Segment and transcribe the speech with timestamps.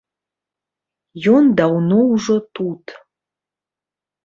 [1.35, 2.85] Ён даўно ўжо тут.